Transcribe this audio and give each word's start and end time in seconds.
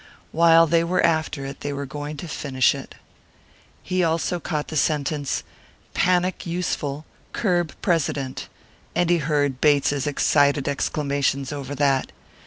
While 0.31 0.65
they 0.65 0.83
were 0.83 1.05
after 1.05 1.45
it, 1.45 1.59
they 1.59 1.71
were 1.71 1.85
going 1.85 2.17
to 2.17 2.27
finish 2.27 2.73
it. 2.73 2.95
Also 4.03 4.35
he 4.37 4.41
caught 4.41 4.69
the 4.69 4.75
sentence, 4.75 5.43
"Panic 5.93 6.43
useful, 6.47 7.05
curb 7.33 7.75
President!" 7.83 8.49
And 8.95 9.11
he 9.11 9.19
heard 9.19 9.61
Bates's 9.61 10.07
excited 10.07 10.67
exclamations 10.67 11.53
over 11.53 11.75
that. 11.75 12.11